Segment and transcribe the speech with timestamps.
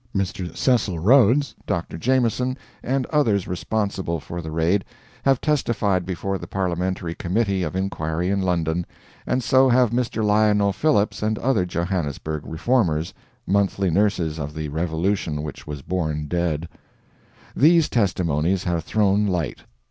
[0.15, 0.57] Mr.
[0.57, 1.95] Cecil Rhodes, Dr.
[1.95, 4.83] Jameson, and others responsible for the Raid,
[5.25, 8.83] have testified before the Parliamentary Committee of Inquiry in London,
[9.27, 10.23] and so have Mr.
[10.23, 13.13] Lionel Phillips and other Johannesburg Reformers,
[13.45, 16.67] monthly nurses of the Revolution which was born dead.
[17.55, 19.59] These testimonies have thrown light.